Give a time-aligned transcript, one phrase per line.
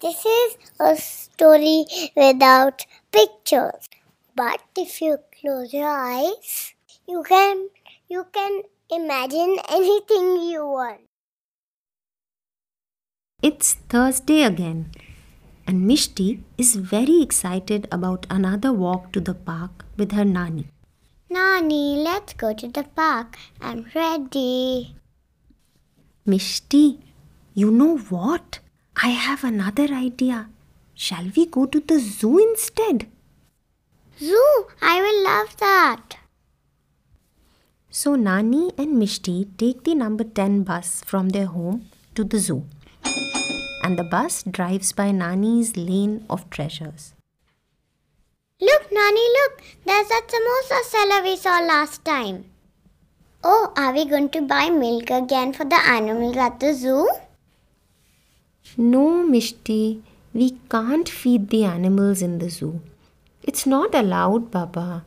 [0.00, 3.88] This is a story without pictures.
[4.36, 6.74] But if you close your eyes,
[7.08, 7.70] you can
[8.08, 11.00] you can imagine anything you want.
[13.42, 14.92] It's Thursday again,
[15.66, 20.68] and Mishti is very excited about another walk to the park with her Nani.
[21.28, 23.36] Nani, let's go to the park.
[23.60, 24.94] I'm ready.
[26.24, 27.00] Mishti,
[27.54, 28.60] you know what?
[29.00, 30.48] I have another idea.
[30.94, 33.06] Shall we go to the zoo instead?
[34.18, 36.16] Zoo, I will love that.
[37.90, 42.64] So Nani and Mishti take the number 10 bus from their home to the zoo.
[43.84, 47.14] And the bus drives by Nani's lane of treasures.
[48.60, 49.62] Look, Nani, look.
[49.86, 52.46] There's that samosa seller we saw last time.
[53.44, 57.08] Oh, are we going to buy milk again for the animals at the zoo?
[58.76, 62.80] No, Mishti, we can't feed the animals in the zoo.
[63.42, 65.04] It's not allowed, Baba.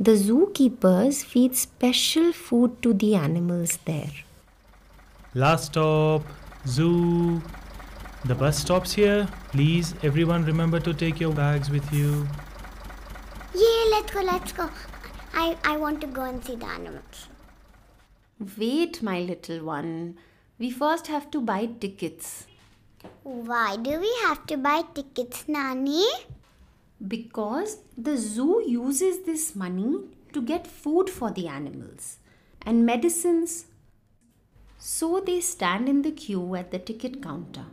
[0.00, 4.10] The zookeepers feed special food to the animals there.
[5.34, 6.22] Last stop,
[6.66, 7.42] zoo.
[8.24, 9.28] The bus stops here.
[9.52, 12.26] Please, everyone, remember to take your bags with you.
[13.54, 14.70] Yeah, let's go, let's go.
[15.34, 17.28] I, I want to go and see the animals.
[18.56, 20.16] Wait, my little one.
[20.58, 22.46] We first have to buy tickets.
[23.22, 26.06] Why do we have to buy tickets, Nani?
[27.06, 30.00] Because the zoo uses this money
[30.32, 32.18] to get food for the animals
[32.62, 33.66] and medicines.
[34.78, 37.66] So they stand in the queue at the ticket counter.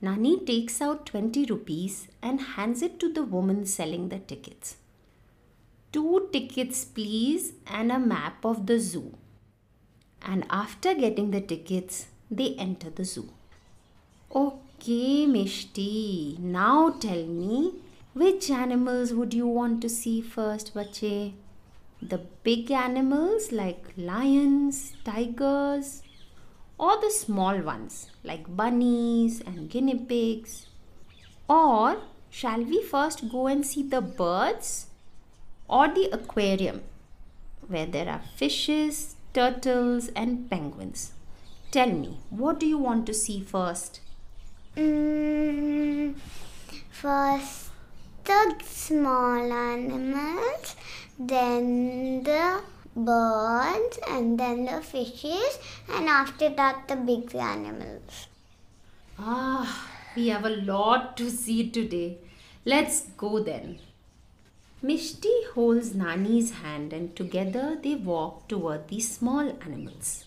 [0.00, 4.76] Nani takes out 20 rupees and hands it to the woman selling the tickets.
[5.92, 9.16] Two tickets, please, and a map of the zoo.
[10.22, 13.30] And after getting the tickets, they enter the zoo.
[14.34, 16.38] Okay, Mishti.
[16.38, 17.74] Now tell me,
[18.14, 21.34] which animals would you want to see first, bache?
[22.00, 26.02] The big animals like lions, tigers,
[26.78, 30.66] or the small ones like bunnies and guinea pigs?
[31.46, 31.98] Or
[32.30, 34.86] shall we first go and see the birds
[35.68, 36.80] or the aquarium
[37.66, 41.12] where there are fishes, turtles, and penguins?
[41.70, 44.00] Tell me, what do you want to see first?
[44.74, 46.14] Mm,
[46.90, 47.70] first
[48.24, 50.76] the small animals,
[51.18, 52.62] then the
[52.96, 55.58] birds, and then the fishes,
[55.92, 58.28] and after that the big animals.
[59.18, 62.16] Ah, we have a lot to see today.
[62.64, 63.78] Let's go then.
[64.82, 70.24] Mishti holds Nani's hand and together they walk toward the small animals.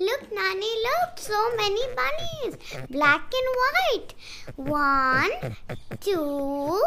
[0.00, 2.56] Look, Nani, look, so many bunnies,
[2.88, 4.14] black and white.
[4.54, 5.56] One,
[6.00, 6.80] two,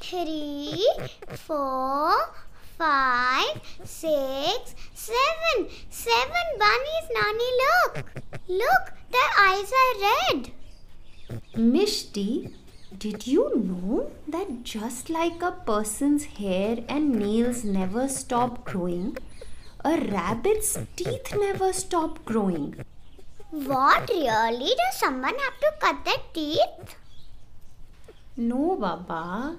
[0.00, 0.88] three,
[1.30, 2.12] four,
[2.78, 5.68] five, six, seven.
[5.90, 8.04] Seven bunnies, Nani, look.
[8.48, 10.52] Look, their eyes are red.
[11.56, 12.54] Mishti,
[12.96, 19.16] did you know that just like a person's hair and nails never stop growing,
[19.84, 22.74] a rabbit's teeth never stop growing?
[23.50, 24.74] What really?
[24.80, 26.96] Does someone have to cut their teeth?
[28.36, 29.56] No, Baba.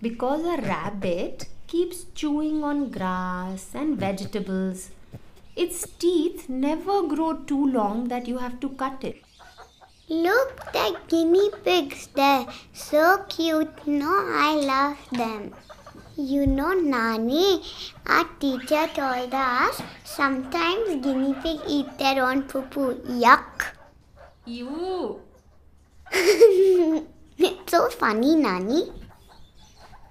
[0.00, 4.90] Because a rabbit keeps chewing on grass and vegetables,
[5.54, 9.22] its teeth never grow too long that you have to cut it.
[10.08, 12.08] Look, the guinea pigs.
[12.14, 13.86] They're so cute.
[13.86, 15.54] No, I love them.
[16.16, 17.62] You know, Nani,
[18.06, 22.94] our teacher told us sometimes guinea pig eat their own poo poo.
[23.06, 23.68] Yuck.
[24.44, 25.22] You.
[26.12, 28.92] it's so funny, Nani.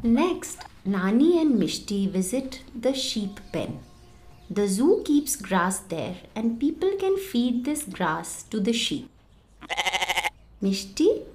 [0.01, 3.79] Next, Nani and Mishti visit the sheep pen.
[4.50, 9.07] The zoo keeps grass there and people can feed this grass to the sheep.
[10.63, 11.25] Mishti,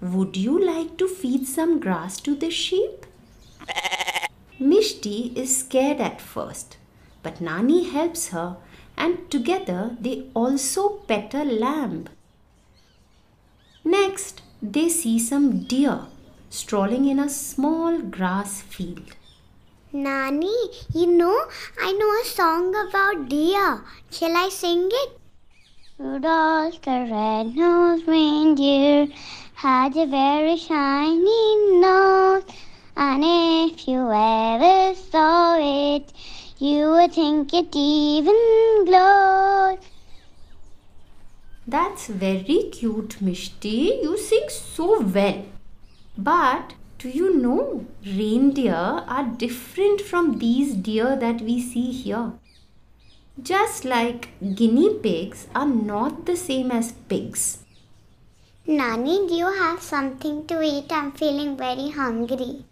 [0.00, 3.04] would you like to feed some grass to the sheep?
[4.64, 6.78] Mishti is scared at first,
[7.22, 8.56] but Nani helps her
[8.96, 12.06] and together they also pet a lamb.
[13.84, 16.06] Next, they see some deer
[16.48, 19.16] strolling in a small grass field.
[19.92, 20.56] Nani,
[20.94, 21.46] you know,
[21.78, 23.84] I know a song about deer.
[24.10, 25.20] Shall I sing it?
[25.98, 29.08] Rudolph the red-nosed reindeer
[29.54, 32.44] had a very shiny nose,
[32.96, 36.12] and if you ever saw it,
[36.58, 39.78] you would think it even glowed.
[41.66, 44.02] That's very cute, Mishti.
[44.02, 45.44] You sing so well.
[46.16, 52.32] But do you know reindeer are different from these deer that we see here?
[53.42, 57.64] Just like guinea pigs are not the same as pigs.
[58.66, 60.90] Nani, do you have something to eat?
[60.90, 62.64] I'm feeling very hungry.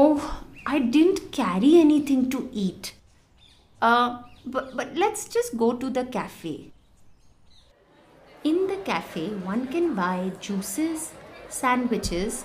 [0.00, 2.94] Oh, I didn't carry anything to eat.
[3.82, 6.70] Uh, but, but let's just go to the cafe.
[8.44, 11.14] In the cafe, one can buy juices,
[11.48, 12.44] sandwiches,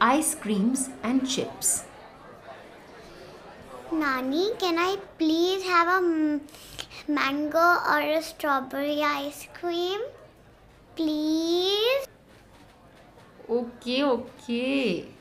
[0.00, 1.84] ice creams, and chips.
[3.92, 6.40] Nani, can I please have a
[7.06, 10.00] mango or a strawberry ice cream?
[10.96, 12.08] Please?
[13.48, 15.19] Okay, okay.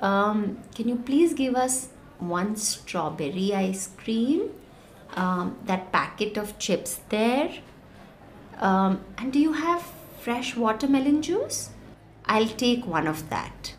[0.00, 1.88] Um, can you please give us
[2.18, 4.50] one strawberry ice cream?
[5.14, 7.50] Um, that packet of chips there.
[8.58, 9.82] Um, and do you have
[10.20, 11.70] fresh watermelon juice?
[12.26, 13.74] I'll take one of that.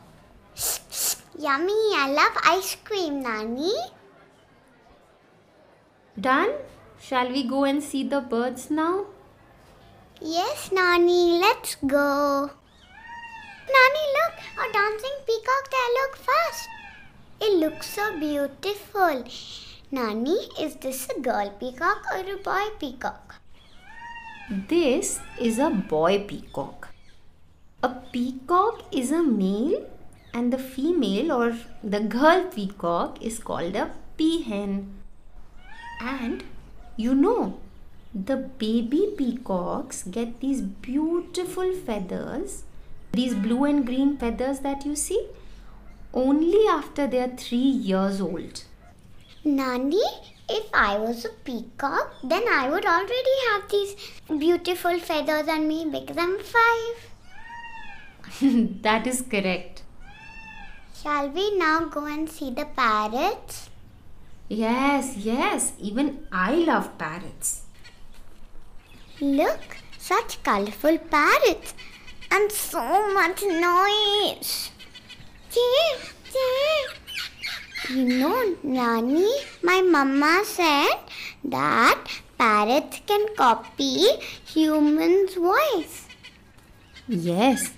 [1.38, 3.74] Yummy, I love ice cream, Nani.
[6.20, 6.52] Done?
[7.00, 9.06] Shall we go and see the birds now?
[10.20, 12.50] Yes, Nani, let's go.
[13.76, 15.17] Nani, look, a dancing
[15.72, 16.70] there, look fast.
[17.40, 19.24] It looks so beautiful.
[19.92, 23.36] Nani, is this a girl peacock or a boy peacock?
[24.50, 26.90] This is a boy peacock.
[27.84, 29.86] A peacock is a male,
[30.34, 34.88] and the female or the girl peacock is called a peahen.
[36.02, 36.44] And
[36.96, 37.60] you know,
[38.14, 42.64] the baby peacocks get these beautiful feathers,
[43.12, 45.28] these blue and green feathers that you see,
[46.14, 48.64] only after they are three years old.
[49.44, 50.02] Nani,
[50.50, 53.96] if I was a peacock, then I would already have these
[54.28, 57.08] beautiful feathers on me because I'm five.
[58.82, 59.84] that is correct.
[61.02, 63.70] Shall we now go and see the parrots?
[64.50, 67.64] Yes, yes, even I love parrots.
[69.20, 71.74] Look, such colorful parrots
[72.32, 74.72] and so much noise.
[77.90, 79.30] You know, Nani,
[79.64, 81.00] my mama said
[81.46, 82.04] that
[82.38, 84.08] parrots can copy
[84.46, 86.08] humans' voice.
[87.08, 87.72] Yes,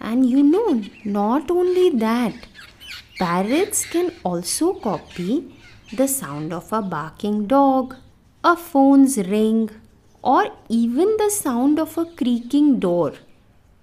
[0.00, 2.34] and you know, not only that,
[3.18, 5.56] parrots can also copy
[5.92, 7.96] the sound of a barking dog,
[8.44, 9.70] a phone's ring,
[10.22, 13.14] or even the sound of a creaking door.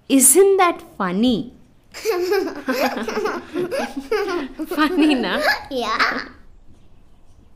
[0.08, 1.55] Isn't that funny?
[4.68, 5.40] funny, na?
[5.70, 6.28] Yeah.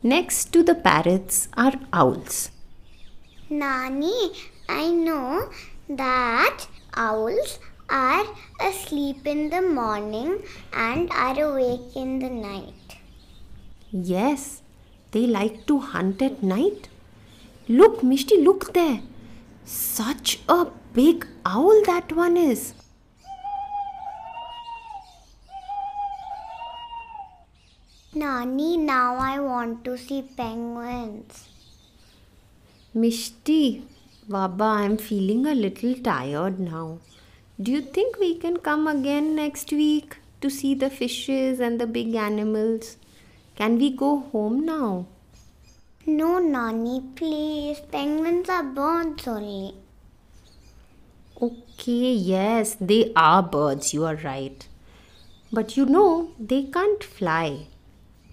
[0.03, 2.49] Next to the parrots are owls.
[3.49, 4.31] Nani,
[4.67, 5.49] I know
[5.89, 6.65] that
[6.95, 7.59] owls
[7.89, 8.25] are
[8.59, 10.43] asleep in the morning
[10.73, 12.97] and are awake in the night.
[13.91, 14.61] Yes,
[15.11, 16.87] they like to hunt at night.
[17.67, 19.01] Look, Mishti, look there.
[19.65, 22.73] Such a big owl that one is.
[28.13, 31.47] Nani, now I want to see penguins.
[32.93, 33.83] Mishti,
[34.27, 36.99] Baba, I'm feeling a little tired now.
[37.61, 41.87] Do you think we can come again next week to see the fishes and the
[41.87, 42.97] big animals?
[43.55, 45.05] Can we go home now?
[46.05, 47.79] No, Nani, please.
[47.79, 49.73] Penguins are birds only.
[51.41, 54.67] Okay, yes, they are birds, you are right.
[55.53, 57.67] But you know, they can't fly.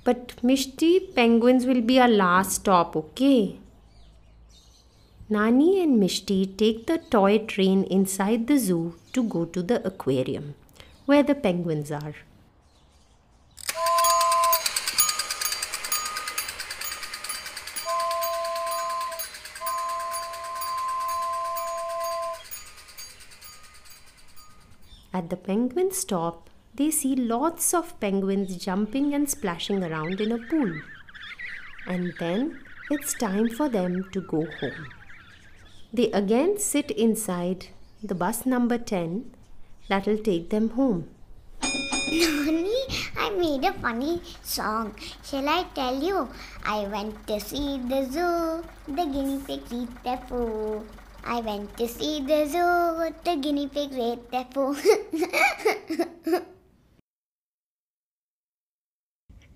[0.08, 3.58] But Mishti, penguins will be our last stop, okay?
[5.28, 10.54] Nani and Mishti take the toy train inside the zoo to go to the aquarium,
[11.04, 12.14] where the penguins are.
[25.12, 26.48] At the penguin stop,
[26.78, 30.73] they see lots of penguins jumping and splashing around in a pool.
[31.88, 34.87] And then it's time for them to go home.
[35.92, 37.66] They again sit inside
[38.02, 39.30] the bus number 10
[39.88, 41.08] that'll take them home.
[42.11, 42.82] Nani,
[43.18, 44.94] I made a funny song.
[45.25, 46.28] Shall I tell you?
[46.64, 48.64] I went to see the zoo.
[48.87, 50.87] The guinea pigs eat their food.
[51.25, 53.14] I went to see the zoo.
[53.25, 54.78] The guinea pigs ate their food.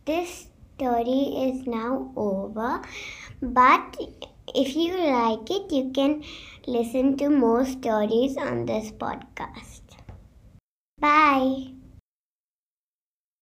[0.05, 2.83] this story is now over.
[3.41, 3.97] But
[4.55, 6.23] if you like it, you can
[6.67, 9.81] listen to more stories on this podcast.
[10.99, 11.82] Bye.